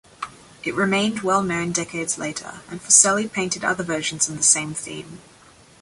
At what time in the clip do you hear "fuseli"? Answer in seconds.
2.81-3.31